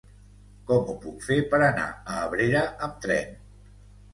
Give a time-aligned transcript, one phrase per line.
[0.69, 3.37] Com ho puc fer per anar a Abrera amb tren?